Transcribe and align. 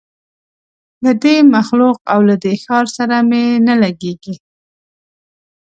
له 1.03 1.11
دې 1.23 1.35
مخلوق 1.55 1.97
او 2.13 2.19
له 2.29 2.35
دې 2.43 2.53
ښار 2.63 2.85
سره 2.97 3.15
مي 3.29 3.45
نه 3.67 3.75
لګیږي 3.83 4.35